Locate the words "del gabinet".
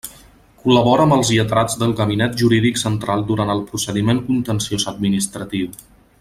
1.83-2.39